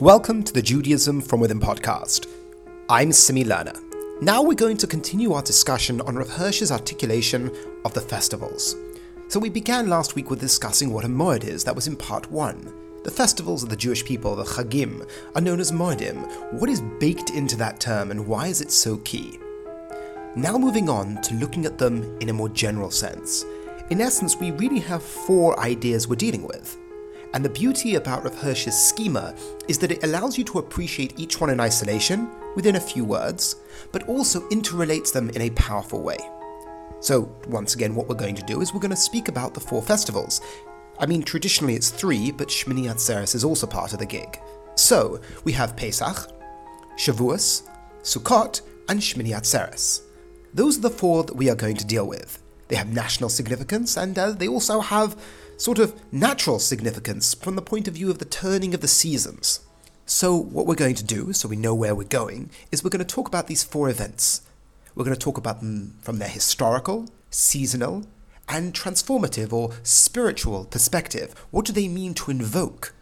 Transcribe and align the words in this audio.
Welcome 0.00 0.42
to 0.42 0.52
the 0.52 0.60
Judaism 0.60 1.22
from 1.22 1.40
Within 1.40 1.58
podcast. 1.58 2.26
I'm 2.90 3.12
Simi 3.12 3.44
Lerner. 3.44 3.80
Now 4.20 4.42
we're 4.42 4.52
going 4.52 4.76
to 4.76 4.86
continue 4.86 5.32
our 5.32 5.40
discussion 5.40 6.02
on 6.02 6.16
Rav 6.16 6.28
Hirsch's 6.28 6.70
articulation 6.70 7.50
of 7.82 7.94
the 7.94 8.02
festivals. 8.02 8.76
So 9.28 9.40
we 9.40 9.48
began 9.48 9.88
last 9.88 10.14
week 10.14 10.28
with 10.28 10.38
discussing 10.38 10.92
what 10.92 11.06
a 11.06 11.08
moed 11.08 11.44
is, 11.44 11.64
that 11.64 11.74
was 11.74 11.86
in 11.86 11.96
part 11.96 12.30
one. 12.30 12.74
The 13.04 13.10
festivals 13.10 13.62
of 13.62 13.70
the 13.70 13.76
Jewish 13.76 14.04
people, 14.04 14.36
the 14.36 14.44
Chagim, 14.44 15.08
are 15.34 15.40
known 15.40 15.60
as 15.60 15.72
moedim. 15.72 16.52
What 16.52 16.68
is 16.68 16.82
baked 17.00 17.30
into 17.30 17.56
that 17.56 17.80
term 17.80 18.10
and 18.10 18.26
why 18.26 18.48
is 18.48 18.60
it 18.60 18.72
so 18.72 18.98
key? 18.98 19.38
Now 20.36 20.58
moving 20.58 20.90
on 20.90 21.22
to 21.22 21.34
looking 21.36 21.64
at 21.64 21.78
them 21.78 22.18
in 22.20 22.28
a 22.28 22.34
more 22.34 22.50
general 22.50 22.90
sense. 22.90 23.46
In 23.88 24.02
essence, 24.02 24.36
we 24.36 24.50
really 24.50 24.80
have 24.80 25.02
four 25.02 25.58
ideas 25.58 26.06
we're 26.06 26.16
dealing 26.16 26.46
with. 26.46 26.76
And 27.34 27.44
the 27.44 27.50
beauty 27.50 27.96
about 27.96 28.24
Rav 28.24 28.56
schema 28.56 29.34
is 29.68 29.78
that 29.78 29.90
it 29.90 30.04
allows 30.04 30.38
you 30.38 30.44
to 30.44 30.58
appreciate 30.58 31.18
each 31.18 31.40
one 31.40 31.50
in 31.50 31.60
isolation, 31.60 32.30
within 32.56 32.76
a 32.76 32.80
few 32.80 33.04
words, 33.04 33.56
but 33.92 34.08
also 34.08 34.48
interrelates 34.48 35.12
them 35.12 35.30
in 35.30 35.42
a 35.42 35.50
powerful 35.50 36.02
way. 36.02 36.18
So, 37.00 37.30
once 37.48 37.74
again, 37.74 37.94
what 37.94 38.08
we're 38.08 38.14
going 38.14 38.34
to 38.34 38.42
do 38.42 38.62
is 38.62 38.72
we're 38.72 38.80
going 38.80 38.90
to 38.90 38.96
speak 38.96 39.28
about 39.28 39.54
the 39.54 39.60
four 39.60 39.82
festivals. 39.82 40.40
I 40.98 41.06
mean, 41.06 41.22
traditionally 41.22 41.74
it's 41.74 41.90
three, 41.90 42.32
but 42.32 42.48
Shmini 42.48 42.90
Atzeres 42.90 43.34
is 43.34 43.44
also 43.44 43.66
part 43.66 43.92
of 43.92 43.98
the 43.98 44.06
gig. 44.06 44.40
So, 44.74 45.20
we 45.44 45.52
have 45.52 45.76
Pesach, 45.76 46.32
Shavuos, 46.96 47.68
Sukkot, 48.02 48.62
and 48.88 48.98
Shmini 48.98 49.36
Atzeres. 49.36 50.00
Those 50.54 50.78
are 50.78 50.82
the 50.82 50.90
four 50.90 51.22
that 51.24 51.36
we 51.36 51.50
are 51.50 51.54
going 51.54 51.76
to 51.76 51.86
deal 51.86 52.08
with. 52.08 52.42
They 52.68 52.76
have 52.76 52.92
national 52.92 53.30
significance, 53.30 53.96
and 53.96 54.18
uh, 54.18 54.32
they 54.32 54.48
also 54.48 54.80
have 54.80 55.16
sort 55.56 55.78
of 55.78 55.94
natural 56.12 56.58
significance 56.58 57.34
from 57.34 57.56
the 57.56 57.62
point 57.62 57.88
of 57.88 57.94
view 57.94 58.10
of 58.10 58.18
the 58.18 58.24
turning 58.24 58.74
of 58.74 58.80
the 58.80 58.88
seasons. 58.88 59.60
So, 60.04 60.36
what 60.36 60.66
we're 60.66 60.74
going 60.74 60.94
to 60.96 61.04
do, 61.04 61.32
so 61.32 61.48
we 61.48 61.56
know 61.56 61.74
where 61.74 61.94
we're 61.94 62.04
going, 62.04 62.50
is 62.70 62.84
we're 62.84 62.90
going 62.90 63.04
to 63.04 63.14
talk 63.14 63.26
about 63.26 63.48
these 63.48 63.64
four 63.64 63.88
events. 63.88 64.42
We're 64.94 65.04
going 65.04 65.16
to 65.16 65.24
talk 65.24 65.36
about 65.36 65.60
them 65.60 65.96
from 66.00 66.18
their 66.18 66.28
historical, 66.28 67.08
seasonal, 67.30 68.06
and 68.48 68.72
transformative 68.72 69.52
or 69.52 69.72
spiritual 69.82 70.64
perspective. 70.64 71.34
What 71.50 71.64
do 71.64 71.72
they 71.72 71.88
mean 71.88 72.14
to 72.14 72.30
invoke? 72.30 72.94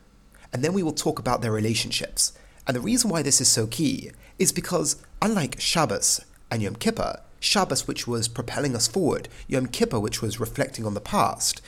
And 0.52 0.64
then 0.64 0.72
we 0.72 0.82
will 0.82 0.92
talk 0.92 1.18
about 1.18 1.42
their 1.42 1.52
relationships. 1.52 2.32
And 2.66 2.74
the 2.74 2.80
reason 2.80 3.10
why 3.10 3.22
this 3.22 3.40
is 3.40 3.48
so 3.48 3.66
key 3.66 4.10
is 4.38 4.52
because, 4.52 4.96
unlike 5.20 5.60
Shabbos 5.60 6.24
and 6.50 6.62
Yom 6.62 6.76
Kippur, 6.76 7.20
Shabbos, 7.44 7.86
which 7.86 8.06
was 8.06 8.26
propelling 8.26 8.74
us 8.74 8.88
forward, 8.88 9.28
Yom 9.46 9.66
Kippur, 9.66 10.00
which 10.00 10.22
was 10.22 10.40
reflecting 10.40 10.86
on 10.86 10.94
the 10.94 11.00
past, 11.00 11.60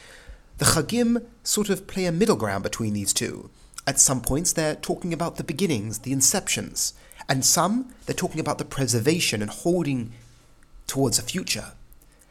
the 0.58 0.64
Chagim 0.64 1.24
sort 1.42 1.68
of 1.68 1.86
play 1.86 2.06
a 2.06 2.12
middle 2.12 2.36
ground 2.36 2.64
between 2.64 2.94
these 2.94 3.12
two. 3.12 3.50
At 3.86 4.00
some 4.00 4.22
points, 4.22 4.52
they're 4.52 4.74
talking 4.74 5.12
about 5.12 5.36
the 5.36 5.44
beginnings, 5.44 6.00
the 6.00 6.12
inceptions, 6.12 6.94
and 7.28 7.44
some, 7.44 7.92
they're 8.06 8.14
talking 8.14 8.40
about 8.40 8.58
the 8.58 8.64
preservation 8.64 9.42
and 9.42 9.50
holding 9.50 10.12
towards 10.86 11.18
a 11.18 11.22
future. 11.22 11.72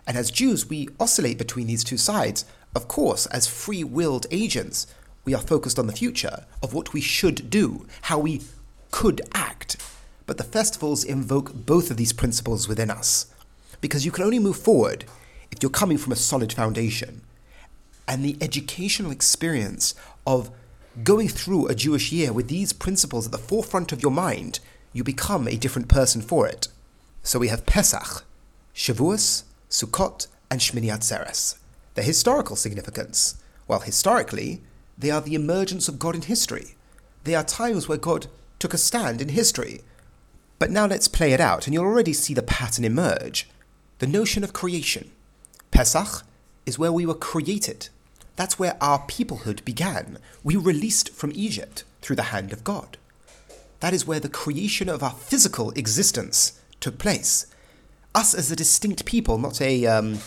And 0.07 0.17
as 0.17 0.31
Jews, 0.31 0.67
we 0.67 0.89
oscillate 0.99 1.37
between 1.37 1.67
these 1.67 1.83
two 1.83 1.97
sides. 1.97 2.45
Of 2.75 2.87
course, 2.87 3.25
as 3.27 3.47
free 3.47 3.83
willed 3.83 4.25
agents, 4.31 4.87
we 5.23 5.35
are 5.35 5.41
focused 5.41 5.79
on 5.79 5.87
the 5.87 5.93
future, 5.93 6.45
of 6.63 6.73
what 6.73 6.93
we 6.93 7.01
should 7.01 7.49
do, 7.49 7.85
how 8.03 8.19
we 8.19 8.41
could 8.91 9.21
act. 9.33 9.77
But 10.25 10.37
the 10.37 10.43
festivals 10.43 11.03
invoke 11.03 11.53
both 11.53 11.91
of 11.91 11.97
these 11.97 12.13
principles 12.13 12.67
within 12.67 12.89
us. 12.89 13.27
Because 13.81 14.05
you 14.05 14.11
can 14.11 14.23
only 14.23 14.39
move 14.39 14.57
forward 14.57 15.05
if 15.51 15.61
you're 15.61 15.69
coming 15.69 15.97
from 15.97 16.11
a 16.11 16.17
solid 16.17 16.51
foundation 16.53 17.21
and 18.07 18.23
the 18.23 18.37
educational 18.41 19.11
experience 19.11 19.95
of 20.27 20.51
going 21.03 21.27
through 21.27 21.67
a 21.67 21.75
Jewish 21.75 22.11
year 22.11 22.31
with 22.31 22.47
these 22.47 22.73
principles 22.73 23.25
at 23.25 23.31
the 23.31 23.37
forefront 23.37 23.91
of 23.91 24.01
your 24.01 24.11
mind, 24.11 24.59
you 24.93 25.03
become 25.03 25.47
a 25.47 25.57
different 25.57 25.87
person 25.87 26.21
for 26.21 26.47
it. 26.47 26.67
So 27.23 27.39
we 27.39 27.47
have 27.49 27.65
Pesach, 27.65 28.23
Shavuos, 28.73 29.43
Sukkot, 29.69 30.27
and 30.49 30.61
Shmini 30.61 30.91
Atzeres. 30.91 31.57
Their 31.95 32.05
historical 32.05 32.55
significance. 32.55 33.41
Well, 33.67 33.79
historically, 33.79 34.61
they 34.97 35.11
are 35.11 35.21
the 35.21 35.35
emergence 35.35 35.87
of 35.87 35.99
God 35.99 36.15
in 36.15 36.21
history. 36.21 36.75
They 37.23 37.35
are 37.35 37.43
times 37.43 37.87
where 37.87 37.97
God 37.97 38.27
took 38.59 38.73
a 38.73 38.77
stand 38.77 39.21
in 39.21 39.29
history. 39.29 39.81
But 40.59 40.71
now 40.71 40.85
let's 40.85 41.07
play 41.07 41.33
it 41.33 41.41
out, 41.41 41.65
and 41.65 41.73
you'll 41.73 41.85
already 41.85 42.13
see 42.13 42.33
the 42.33 42.43
pattern 42.43 42.85
emerge. 42.85 43.49
The 43.99 44.07
notion 44.07 44.43
of 44.43 44.51
creation. 44.51 45.11
Pesach 45.71 46.23
is 46.65 46.77
where 46.77 46.91
we 46.91 47.05
were 47.05 47.13
created. 47.13 47.87
That's 48.35 48.59
where 48.59 48.75
our 48.81 48.99
peoplehood 48.99 49.63
began. 49.63 50.17
We 50.43 50.57
were 50.57 50.63
released 50.63 51.13
from 51.13 51.31
Egypt 51.33 51.85
through 52.01 52.17
the 52.17 52.23
hand 52.23 52.51
of 52.51 52.65
God. 52.65 52.97
That 53.79 53.93
is 53.93 54.05
where 54.05 54.19
the 54.19 54.27
creation 54.27 54.89
of 54.89 55.01
our 55.01 55.11
physical 55.11 55.71
existence 55.71 56.59
took 56.81 56.97
place. 56.97 57.47
Us 58.13 58.33
as 58.33 58.51
a 58.51 58.55
distinct 58.55 59.05
people, 59.05 59.37
not 59.37 59.61
a, 59.61 59.85
um, 59.85 60.19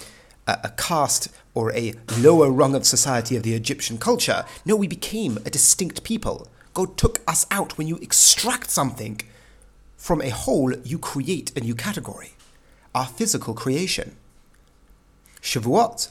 a, 0.46 0.58
a 0.64 0.68
caste 0.70 1.28
or 1.52 1.70
a 1.74 1.92
lower 2.18 2.50
rung 2.50 2.74
of 2.74 2.86
society 2.86 3.36
of 3.36 3.42
the 3.42 3.52
Egyptian 3.54 3.98
culture. 3.98 4.46
No, 4.64 4.76
we 4.76 4.88
became 4.88 5.36
a 5.44 5.50
distinct 5.50 6.04
people. 6.04 6.48
God 6.72 6.96
took 6.96 7.20
us 7.28 7.44
out. 7.50 7.76
When 7.76 7.86
you 7.86 7.96
extract 7.96 8.70
something 8.70 9.20
from 9.98 10.22
a 10.22 10.30
whole, 10.30 10.72
you 10.78 10.98
create 10.98 11.54
a 11.54 11.60
new 11.60 11.74
category. 11.74 12.32
Our 12.98 13.06
physical 13.06 13.54
creation. 13.54 14.16
Shavuot 15.40 16.08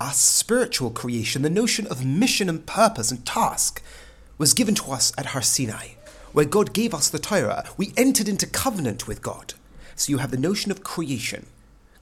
our 0.00 0.12
spiritual 0.12 0.88
creation, 0.88 1.42
the 1.42 1.50
notion 1.50 1.86
of 1.88 2.06
mission 2.06 2.48
and 2.48 2.64
purpose 2.64 3.10
and 3.10 3.26
task, 3.26 3.82
was 4.38 4.54
given 4.54 4.74
to 4.76 4.90
us 4.90 5.12
at 5.18 5.26
Har 5.26 5.42
Sinai, 5.42 5.88
where 6.32 6.46
God 6.46 6.72
gave 6.72 6.94
us 6.94 7.10
the 7.10 7.18
Torah. 7.18 7.68
We 7.76 7.92
entered 7.94 8.26
into 8.26 8.46
covenant 8.46 9.06
with 9.06 9.20
God. 9.20 9.52
So 9.96 10.08
you 10.08 10.16
have 10.16 10.30
the 10.30 10.38
notion 10.38 10.72
of 10.72 10.82
creation 10.82 11.44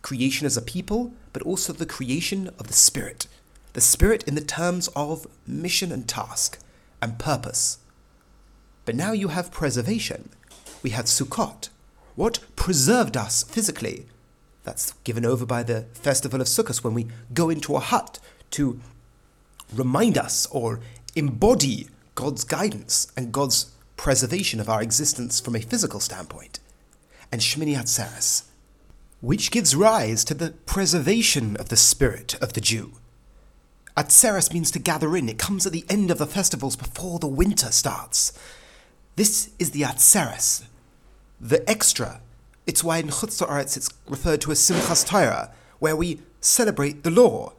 creation 0.02 0.46
as 0.46 0.56
a 0.56 0.62
people, 0.62 1.12
but 1.32 1.42
also 1.42 1.72
the 1.72 1.84
creation 1.84 2.46
of 2.60 2.68
the 2.68 2.74
Spirit. 2.74 3.26
The 3.72 3.80
Spirit 3.80 4.22
in 4.28 4.36
the 4.36 4.40
terms 4.40 4.86
of 4.94 5.26
mission 5.48 5.90
and 5.90 6.06
task 6.06 6.60
and 7.02 7.18
purpose. 7.18 7.78
But 8.84 8.94
now 8.94 9.10
you 9.10 9.28
have 9.28 9.50
preservation. 9.50 10.28
We 10.84 10.90
have 10.90 11.06
Sukkot. 11.06 11.70
What 12.14 12.38
preserved 12.54 13.16
us 13.16 13.42
physically 13.42 14.06
that's 14.68 14.92
given 15.02 15.24
over 15.24 15.46
by 15.46 15.62
the 15.62 15.86
festival 15.94 16.42
of 16.42 16.46
Sukkot 16.46 16.84
when 16.84 16.92
we 16.92 17.06
go 17.32 17.48
into 17.48 17.74
a 17.74 17.80
hut 17.80 18.18
to 18.50 18.78
remind 19.72 20.18
us 20.18 20.46
or 20.50 20.80
embody 21.16 21.88
God's 22.14 22.44
guidance 22.44 23.10
and 23.16 23.32
God's 23.32 23.72
preservation 23.96 24.60
of 24.60 24.68
our 24.68 24.82
existence 24.82 25.40
from 25.40 25.56
a 25.56 25.60
physical 25.60 26.00
standpoint. 26.00 26.60
And 27.32 27.40
Shmini 27.40 27.76
Atzeres, 27.78 28.44
which 29.22 29.50
gives 29.50 29.74
rise 29.74 30.22
to 30.24 30.34
the 30.34 30.50
preservation 30.66 31.56
of 31.56 31.70
the 31.70 31.76
spirit 31.76 32.34
of 32.42 32.52
the 32.52 32.60
Jew. 32.60 32.92
Atzeres 33.96 34.52
means 34.52 34.70
to 34.72 34.78
gather 34.78 35.16
in. 35.16 35.30
It 35.30 35.38
comes 35.38 35.64
at 35.64 35.72
the 35.72 35.86
end 35.88 36.10
of 36.10 36.18
the 36.18 36.26
festivals 36.26 36.76
before 36.76 37.18
the 37.18 37.26
winter 37.26 37.72
starts. 37.72 38.38
This 39.16 39.50
is 39.58 39.70
the 39.70 39.82
Atzeres, 39.82 40.66
the 41.40 41.68
extra 41.68 42.20
it's 42.68 42.84
why 42.84 42.98
in 42.98 43.08
Chutz 43.08 43.40
La'aretz 43.40 43.78
it's 43.78 43.88
referred 44.06 44.42
to 44.42 44.52
as 44.52 44.60
Simchas 44.60 45.04
Torah, 45.06 45.50
where 45.78 45.96
we 45.96 46.20
celebrate 46.42 47.02
the 47.02 47.10
law. 47.10 47.54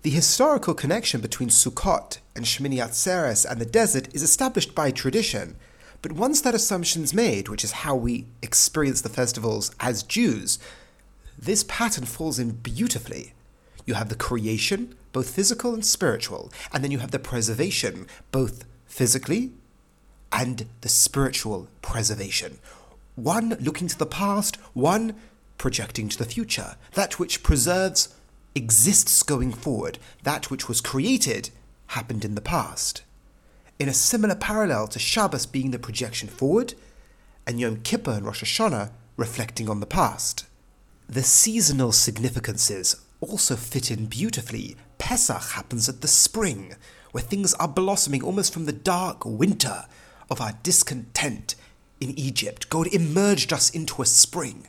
The 0.00 0.10
historical 0.10 0.72
connection 0.72 1.20
between 1.20 1.50
Sukkot 1.50 2.16
and 2.34 2.46
Shmini 2.46 2.82
Atzeres 2.82 3.44
and 3.48 3.60
the 3.60 3.66
desert 3.66 4.08
is 4.14 4.22
established 4.22 4.74
by 4.74 4.90
tradition, 4.90 5.56
but 6.00 6.12
once 6.12 6.40
that 6.40 6.54
assumption's 6.54 7.12
made, 7.12 7.50
which 7.50 7.62
is 7.62 7.82
how 7.84 7.94
we 7.94 8.24
experience 8.40 9.02
the 9.02 9.10
festivals 9.10 9.70
as 9.80 10.02
Jews, 10.02 10.58
this 11.38 11.62
pattern 11.68 12.06
falls 12.06 12.38
in 12.38 12.52
beautifully. 12.52 13.34
You 13.84 13.94
have 13.94 14.08
the 14.08 14.14
creation, 14.14 14.94
both 15.12 15.28
physical 15.28 15.74
and 15.74 15.84
spiritual, 15.84 16.50
and 16.72 16.82
then 16.82 16.90
you 16.90 17.00
have 17.00 17.10
the 17.10 17.18
preservation, 17.18 18.06
both 18.30 18.64
physically 18.86 19.52
and 20.32 20.64
the 20.80 20.88
spiritual 20.88 21.68
preservation 21.82 22.58
one 23.14 23.56
looking 23.60 23.88
to 23.88 23.98
the 23.98 24.06
past, 24.06 24.56
one 24.74 25.14
projecting 25.58 26.08
to 26.08 26.18
the 26.18 26.24
future. 26.24 26.76
That 26.94 27.18
which 27.18 27.42
preserves 27.42 28.14
exists 28.54 29.22
going 29.22 29.52
forward. 29.52 29.98
That 30.22 30.50
which 30.50 30.68
was 30.68 30.80
created 30.80 31.50
happened 31.88 32.24
in 32.24 32.34
the 32.34 32.40
past. 32.40 33.02
In 33.78 33.88
a 33.88 33.94
similar 33.94 34.34
parallel 34.34 34.88
to 34.88 34.98
Shabbos 34.98 35.46
being 35.46 35.70
the 35.70 35.78
projection 35.78 36.28
forward, 36.28 36.74
and 37.46 37.58
Yom 37.58 37.78
Kippur 37.82 38.12
and 38.12 38.24
Rosh 38.24 38.42
Hashanah 38.42 38.90
reflecting 39.16 39.68
on 39.68 39.80
the 39.80 39.86
past. 39.86 40.46
The 41.08 41.22
seasonal 41.22 41.92
significances 41.92 42.96
also 43.20 43.56
fit 43.56 43.90
in 43.90 44.06
beautifully. 44.06 44.76
Pesach 44.98 45.52
happens 45.52 45.88
at 45.88 46.00
the 46.00 46.08
spring, 46.08 46.74
where 47.10 47.22
things 47.22 47.54
are 47.54 47.68
blossoming 47.68 48.22
almost 48.22 48.52
from 48.52 48.66
the 48.66 48.72
dark 48.72 49.24
winter 49.24 49.84
of 50.30 50.40
our 50.40 50.52
discontent 50.62 51.54
in 52.02 52.18
Egypt. 52.18 52.68
God 52.68 52.88
emerged 52.88 53.52
us 53.52 53.70
into 53.70 54.02
a 54.02 54.06
spring. 54.06 54.66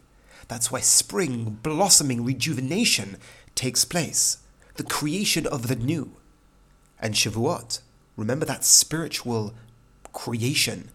That's 0.48 0.72
why 0.72 0.82
spring, 0.82 1.58
blossoming, 1.64 2.24
rejuvenation 2.24 3.18
takes 3.56 3.84
place. 3.84 4.38
The 4.76 4.84
creation 4.84 5.48
of 5.48 5.68
the 5.68 5.76
new. 5.76 6.16
And 7.00 7.16
Shavuot, 7.16 7.82
remember 8.16 8.46
that 8.46 8.64
spiritual 8.64 9.54
creation, 10.14 10.92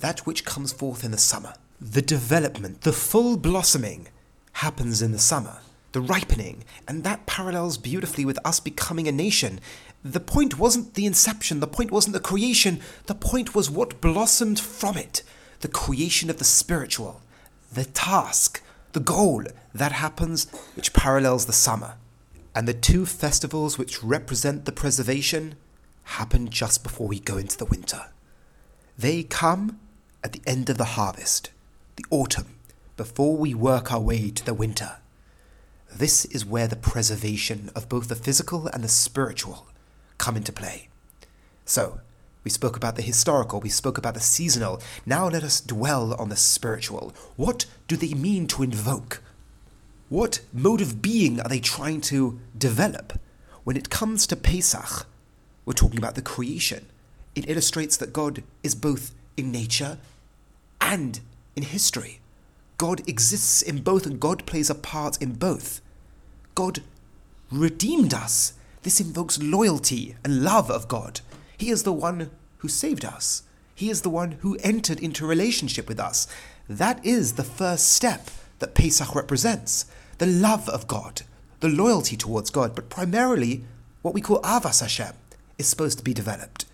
that 0.00 0.20
which 0.20 0.44
comes 0.44 0.72
forth 0.72 1.04
in 1.04 1.10
the 1.10 1.18
summer. 1.18 1.54
The 1.80 2.02
development, 2.02 2.80
the 2.80 2.92
full 2.92 3.36
blossoming 3.36 4.08
happens 4.54 5.02
in 5.02 5.12
the 5.12 5.18
summer, 5.18 5.58
the 5.92 6.00
ripening, 6.00 6.64
and 6.88 7.04
that 7.04 7.26
parallels 7.26 7.78
beautifully 7.78 8.24
with 8.24 8.38
us 8.44 8.58
becoming 8.58 9.06
a 9.06 9.12
nation. 9.12 9.60
The 10.02 10.20
point 10.20 10.58
wasn't 10.58 10.94
the 10.94 11.06
inception, 11.06 11.60
the 11.60 11.66
point 11.66 11.90
wasn't 11.90 12.14
the 12.14 12.20
creation, 12.20 12.80
the 13.06 13.14
point 13.14 13.54
was 13.54 13.70
what 13.70 14.00
blossomed 14.00 14.58
from 14.58 14.96
it 14.96 15.22
the 15.60 15.68
creation 15.68 16.30
of 16.30 16.38
the 16.38 16.44
spiritual, 16.44 17.20
the 17.72 17.84
task, 17.84 18.62
the 18.92 19.00
goal 19.00 19.44
that 19.74 19.92
happens 19.92 20.46
which 20.74 20.92
parallels 20.92 21.46
the 21.46 21.52
summer. 21.52 21.94
And 22.54 22.66
the 22.66 22.74
two 22.74 23.06
festivals 23.06 23.78
which 23.78 24.02
represent 24.02 24.64
the 24.64 24.72
preservation 24.72 25.54
happen 26.04 26.48
just 26.48 26.82
before 26.82 27.06
we 27.06 27.20
go 27.20 27.36
into 27.36 27.58
the 27.58 27.66
winter. 27.66 28.06
They 28.96 29.22
come 29.22 29.78
at 30.24 30.32
the 30.32 30.42
end 30.46 30.68
of 30.70 30.78
the 30.78 30.84
harvest, 30.96 31.50
the 31.96 32.06
autumn, 32.10 32.56
before 32.96 33.36
we 33.36 33.54
work 33.54 33.92
our 33.92 34.00
way 34.00 34.30
to 34.30 34.44
the 34.44 34.54
winter. 34.54 34.96
This 35.94 36.24
is 36.26 36.44
where 36.44 36.66
the 36.66 36.76
preservation 36.76 37.70
of 37.76 37.88
both 37.88 38.08
the 38.08 38.16
physical 38.16 38.66
and 38.66 38.82
the 38.82 38.88
spiritual 38.88 39.66
come 40.18 40.36
into 40.36 40.52
play. 40.52 40.88
So, 41.64 42.00
we 42.48 42.50
spoke 42.50 42.78
about 42.78 42.96
the 42.96 43.02
historical, 43.02 43.60
we 43.60 43.68
spoke 43.68 43.98
about 43.98 44.14
the 44.14 44.20
seasonal. 44.20 44.80
Now 45.04 45.28
let 45.28 45.44
us 45.44 45.60
dwell 45.60 46.14
on 46.14 46.30
the 46.30 46.36
spiritual. 46.36 47.12
What 47.36 47.66
do 47.88 47.94
they 47.94 48.14
mean 48.14 48.46
to 48.46 48.62
invoke? 48.62 49.20
What 50.08 50.40
mode 50.50 50.80
of 50.80 51.02
being 51.02 51.40
are 51.42 51.48
they 51.50 51.60
trying 51.60 52.00
to 52.12 52.40
develop? 52.56 53.20
When 53.64 53.76
it 53.76 53.90
comes 53.90 54.26
to 54.28 54.34
Pesach, 54.34 55.04
we're 55.66 55.74
talking 55.74 55.98
about 55.98 56.14
the 56.14 56.22
creation. 56.22 56.86
It 57.34 57.50
illustrates 57.50 57.98
that 57.98 58.14
God 58.14 58.42
is 58.62 58.74
both 58.74 59.12
in 59.36 59.52
nature 59.52 59.98
and 60.80 61.20
in 61.54 61.64
history. 61.64 62.20
God 62.78 63.06
exists 63.06 63.60
in 63.60 63.82
both 63.82 64.06
and 64.06 64.18
God 64.18 64.46
plays 64.46 64.70
a 64.70 64.74
part 64.74 65.20
in 65.20 65.34
both. 65.34 65.82
God 66.54 66.80
redeemed 67.52 68.14
us. 68.14 68.54
This 68.84 69.02
invokes 69.02 69.38
loyalty 69.38 70.16
and 70.24 70.42
love 70.42 70.70
of 70.70 70.88
God. 70.88 71.20
He 71.58 71.70
is 71.70 71.82
the 71.82 71.92
one 71.92 72.30
who 72.58 72.68
saved 72.68 73.04
us. 73.04 73.42
He 73.74 73.90
is 73.90 74.02
the 74.02 74.10
one 74.10 74.32
who 74.40 74.56
entered 74.62 75.00
into 75.00 75.26
relationship 75.26 75.88
with 75.88 75.98
us. 76.00 76.28
That 76.68 77.04
is 77.04 77.32
the 77.32 77.44
first 77.44 77.92
step 77.92 78.30
that 78.60 78.74
Pesach 78.74 79.14
represents 79.14 79.86
the 80.18 80.26
love 80.26 80.68
of 80.68 80.88
God, 80.88 81.22
the 81.60 81.68
loyalty 81.68 82.16
towards 82.16 82.50
God, 82.50 82.74
but 82.74 82.88
primarily 82.88 83.64
what 84.02 84.14
we 84.14 84.20
call 84.20 84.40
Ahavas 84.42 84.80
Hashem 84.80 85.14
is 85.58 85.66
supposed 85.66 85.98
to 85.98 86.04
be 86.04 86.14
developed. 86.14 86.64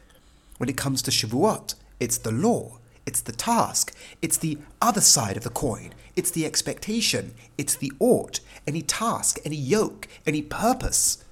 When 0.59 0.69
it 0.69 0.77
comes 0.77 1.03
to 1.03 1.11
Shavuot, 1.11 1.75
it's 1.99 2.19
the 2.19 2.33
law, 2.33 2.79
it's 3.07 3.21
the 3.21 3.33
task, 3.33 3.95
it's 4.21 4.37
the 4.37 4.59
other 4.81 5.01
side 5.01 5.37
of 5.37 5.45
the 5.45 5.51
coin, 5.51 5.95
it's 6.17 6.31
the 6.31 6.47
expectation, 6.47 7.35
it's 7.57 7.75
the 7.75 7.93
ought. 7.99 8.41
Any 8.67 8.83
task, 8.83 9.39
any 9.45 9.57
yoke, 9.57 10.09
any 10.27 10.43
purpose 10.43 11.25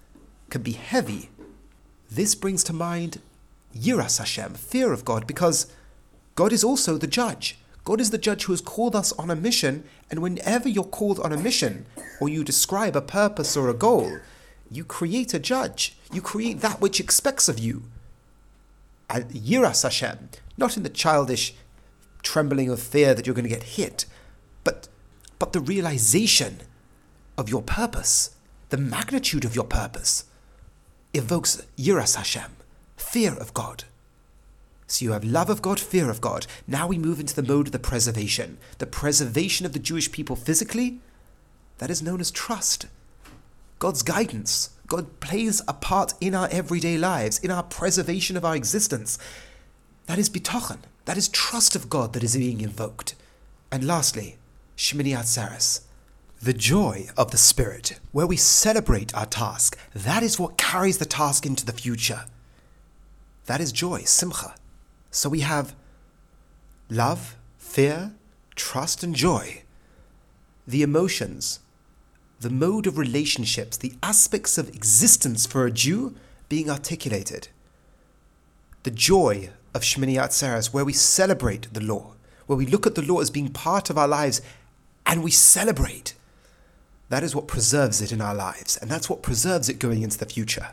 can 0.50 0.62
be 0.62 0.72
heavy. 0.72 1.28
This 2.10 2.34
brings 2.34 2.64
to 2.64 2.72
mind 2.72 3.20
Yiras 3.76 4.18
Hashem, 4.18 4.54
fear 4.54 4.92
of 4.92 5.04
God, 5.04 5.26
because 5.26 5.66
God 6.34 6.52
is 6.52 6.64
also 6.64 6.96
the 6.96 7.06
judge. 7.06 7.58
God 7.84 8.00
is 8.00 8.10
the 8.10 8.18
judge 8.18 8.44
who 8.44 8.52
has 8.52 8.60
called 8.60 8.94
us 8.94 9.12
on 9.12 9.30
a 9.30 9.36
mission, 9.36 9.84
and 10.10 10.20
whenever 10.20 10.68
you're 10.68 10.84
called 10.84 11.18
on 11.20 11.32
a 11.32 11.36
mission, 11.36 11.86
or 12.20 12.28
you 12.28 12.44
describe 12.44 12.94
a 12.94 13.00
purpose 13.00 13.56
or 13.56 13.68
a 13.68 13.74
goal, 13.74 14.18
you 14.70 14.84
create 14.84 15.34
a 15.34 15.38
judge. 15.38 15.96
You 16.12 16.22
create 16.22 16.60
that 16.60 16.80
which 16.80 17.00
expects 17.00 17.48
of 17.48 17.58
you. 17.58 17.82
Yiras 19.10 19.82
Hashem, 19.82 20.30
not 20.56 20.76
in 20.76 20.84
the 20.84 20.88
childish 20.88 21.54
trembling 22.22 22.70
of 22.70 22.80
fear 22.80 23.14
that 23.14 23.26
you're 23.26 23.34
going 23.34 23.44
to 23.44 23.48
get 23.48 23.64
hit, 23.64 24.06
but, 24.64 24.88
but 25.38 25.52
the 25.52 25.60
realization 25.60 26.60
of 27.36 27.48
your 27.48 27.62
purpose, 27.62 28.36
the 28.70 28.76
magnitude 28.76 29.44
of 29.44 29.56
your 29.56 29.64
purpose, 29.64 30.24
evokes 31.12 31.60
Yiras 31.76 32.16
Hashem 32.16 32.52
fear 33.02 33.34
of 33.34 33.52
God. 33.52 33.84
So 34.86 35.04
you 35.04 35.12
have 35.12 35.24
love 35.24 35.50
of 35.50 35.62
God, 35.62 35.80
fear 35.80 36.10
of 36.10 36.20
God. 36.20 36.46
Now 36.66 36.86
we 36.86 36.98
move 36.98 37.18
into 37.18 37.34
the 37.34 37.42
mode 37.42 37.68
of 37.68 37.72
the 37.72 37.78
preservation. 37.78 38.58
The 38.78 38.86
preservation 38.86 39.66
of 39.66 39.72
the 39.72 39.78
Jewish 39.78 40.12
people 40.12 40.36
physically, 40.36 41.00
that 41.78 41.90
is 41.90 42.02
known 42.02 42.20
as 42.20 42.30
trust. 42.30 42.86
God's 43.78 44.02
guidance. 44.02 44.70
God 44.86 45.20
plays 45.20 45.62
a 45.66 45.72
part 45.72 46.14
in 46.20 46.34
our 46.34 46.48
everyday 46.52 46.98
lives, 46.98 47.38
in 47.38 47.50
our 47.50 47.62
preservation 47.62 48.36
of 48.36 48.44
our 48.44 48.54
existence. 48.54 49.18
That 50.06 50.18
is 50.18 50.28
bitochen. 50.28 50.80
That 51.06 51.16
is 51.16 51.28
trust 51.28 51.74
of 51.74 51.88
God 51.88 52.12
that 52.12 52.22
is 52.22 52.36
being 52.36 52.60
invoked. 52.60 53.14
And 53.70 53.84
lastly, 53.86 54.36
Shmini 54.76 55.16
Atzeres, 55.16 55.80
the 56.42 56.52
joy 56.52 57.08
of 57.16 57.30
the 57.30 57.38
Spirit, 57.38 57.98
where 58.12 58.26
we 58.26 58.36
celebrate 58.36 59.14
our 59.14 59.26
task. 59.26 59.78
That 59.94 60.22
is 60.22 60.38
what 60.38 60.58
carries 60.58 60.98
the 60.98 61.06
task 61.06 61.46
into 61.46 61.64
the 61.64 61.72
future. 61.72 62.26
That 63.46 63.60
is 63.60 63.72
joy, 63.72 64.02
simcha. 64.02 64.54
So 65.10 65.28
we 65.28 65.40
have 65.40 65.74
love, 66.88 67.36
fear, 67.58 68.12
trust, 68.54 69.02
and 69.02 69.14
joy. 69.14 69.62
The 70.66 70.82
emotions, 70.82 71.60
the 72.40 72.50
mode 72.50 72.86
of 72.86 72.98
relationships, 72.98 73.76
the 73.76 73.94
aspects 74.02 74.58
of 74.58 74.68
existence 74.68 75.46
for 75.46 75.66
a 75.66 75.70
Jew 75.70 76.14
being 76.48 76.70
articulated. 76.70 77.48
The 78.84 78.90
joy 78.90 79.50
of 79.74 79.82
Shmini 79.82 80.14
Atzeres, 80.14 80.72
where 80.72 80.84
we 80.84 80.92
celebrate 80.92 81.72
the 81.72 81.80
law, 81.80 82.14
where 82.46 82.56
we 82.56 82.66
look 82.66 82.86
at 82.86 82.94
the 82.94 83.02
law 83.02 83.20
as 83.20 83.30
being 83.30 83.48
part 83.48 83.90
of 83.90 83.98
our 83.98 84.08
lives 84.08 84.42
and 85.06 85.22
we 85.22 85.30
celebrate. 85.30 86.14
That 87.08 87.22
is 87.22 87.34
what 87.34 87.46
preserves 87.46 88.00
it 88.00 88.12
in 88.12 88.20
our 88.20 88.34
lives, 88.34 88.76
and 88.76 88.90
that's 88.90 89.10
what 89.10 89.22
preserves 89.22 89.68
it 89.68 89.78
going 89.78 90.02
into 90.02 90.18
the 90.18 90.26
future. 90.26 90.70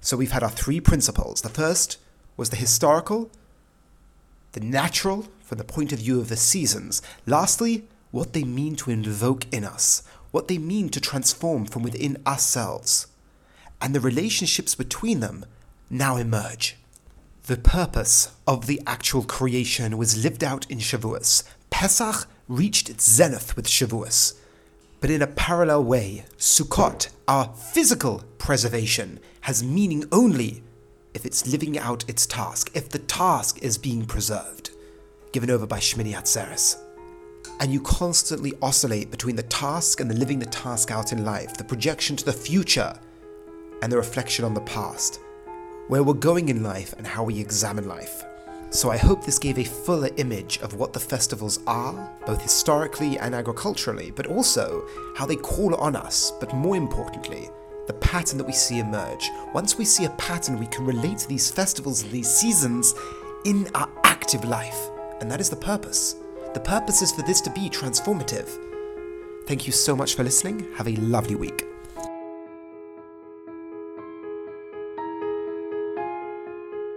So 0.00 0.16
we've 0.16 0.32
had 0.32 0.42
our 0.42 0.50
three 0.50 0.80
principles. 0.80 1.42
The 1.42 1.48
first 1.48 1.98
was 2.36 2.50
the 2.50 2.56
historical, 2.56 3.30
the 4.52 4.60
natural 4.60 5.28
from 5.42 5.58
the 5.58 5.64
point 5.64 5.92
of 5.92 5.98
view 5.98 6.20
of 6.20 6.28
the 6.28 6.36
seasons. 6.36 7.02
Lastly, 7.26 7.84
what 8.10 8.32
they 8.32 8.44
mean 8.44 8.76
to 8.76 8.90
invoke 8.90 9.46
in 9.52 9.64
us, 9.64 10.02
what 10.30 10.48
they 10.48 10.58
mean 10.58 10.88
to 10.90 11.00
transform 11.00 11.66
from 11.66 11.82
within 11.82 12.16
ourselves. 12.26 13.06
And 13.80 13.94
the 13.94 14.00
relationships 14.00 14.74
between 14.74 15.20
them 15.20 15.44
now 15.88 16.16
emerge. 16.16 16.76
The 17.46 17.56
purpose 17.56 18.30
of 18.46 18.66
the 18.66 18.80
actual 18.86 19.24
creation 19.24 19.98
was 19.98 20.22
lived 20.22 20.44
out 20.44 20.70
in 20.70 20.78
Shavuos. 20.78 21.42
Pesach 21.70 22.28
reached 22.48 22.88
its 22.88 23.10
zenith 23.10 23.56
with 23.56 23.66
Shavuos. 23.66 24.34
But 25.00 25.10
in 25.10 25.22
a 25.22 25.26
parallel 25.26 25.84
way, 25.84 26.24
Sukkot, 26.36 27.08
our 27.26 27.52
physical 27.54 28.22
preservation, 28.38 29.18
has 29.42 29.64
meaning 29.64 30.04
only 30.12 30.62
if 31.14 31.24
it's 31.24 31.50
living 31.50 31.78
out 31.78 32.08
its 32.08 32.26
task, 32.26 32.70
if 32.74 32.90
the 32.90 32.98
task 32.98 33.62
is 33.62 33.78
being 33.78 34.04
preserved, 34.04 34.70
given 35.32 35.50
over 35.50 35.66
by 35.66 35.78
Shmini 35.78 36.14
Atzeres. 36.14 36.76
And 37.60 37.72
you 37.72 37.80
constantly 37.80 38.52
oscillate 38.60 39.10
between 39.10 39.36
the 39.36 39.42
task 39.44 40.00
and 40.00 40.10
the 40.10 40.16
living 40.16 40.38
the 40.38 40.46
task 40.46 40.90
out 40.90 41.12
in 41.12 41.24
life, 41.24 41.56
the 41.56 41.64
projection 41.64 42.16
to 42.16 42.24
the 42.24 42.32
future 42.32 42.94
and 43.82 43.90
the 43.90 43.96
reflection 43.96 44.44
on 44.44 44.54
the 44.54 44.60
past, 44.62 45.20
where 45.88 46.02
we're 46.02 46.14
going 46.14 46.50
in 46.50 46.62
life 46.62 46.92
and 46.98 47.06
how 47.06 47.24
we 47.24 47.40
examine 47.40 47.88
life. 47.88 48.22
So 48.70 48.88
I 48.90 48.96
hope 48.96 49.24
this 49.24 49.40
gave 49.40 49.58
a 49.58 49.64
fuller 49.64 50.10
image 50.16 50.58
of 50.60 50.74
what 50.74 50.92
the 50.92 51.00
festivals 51.00 51.58
are, 51.66 52.16
both 52.24 52.40
historically 52.40 53.18
and 53.18 53.34
agriculturally, 53.34 54.12
but 54.12 54.28
also 54.28 54.86
how 55.16 55.26
they 55.26 55.34
call 55.34 55.74
on 55.74 55.96
us, 55.96 56.32
but 56.38 56.54
more 56.54 56.76
importantly, 56.76 57.50
the 57.88 57.94
pattern 57.94 58.38
that 58.38 58.46
we 58.46 58.52
see 58.52 58.78
emerge. 58.78 59.28
Once 59.52 59.76
we 59.76 59.84
see 59.84 60.04
a 60.04 60.10
pattern, 60.10 60.60
we 60.60 60.68
can 60.68 60.86
relate 60.86 61.18
to 61.18 61.28
these 61.28 61.50
festivals 61.50 62.04
and 62.04 62.12
these 62.12 62.30
seasons 62.30 62.94
in 63.44 63.68
our 63.74 63.88
active 64.04 64.44
life. 64.44 64.88
And 65.20 65.28
that 65.30 65.40
is 65.40 65.50
the 65.50 65.56
purpose. 65.56 66.14
The 66.54 66.60
purpose 66.60 67.02
is 67.02 67.10
for 67.10 67.22
this 67.22 67.40
to 67.42 67.50
be 67.50 67.68
transformative. 67.68 68.48
Thank 69.46 69.66
you 69.66 69.72
so 69.72 69.96
much 69.96 70.14
for 70.14 70.22
listening. 70.22 70.72
Have 70.76 70.86
a 70.86 70.94
lovely 70.96 71.34
week. 71.34 71.69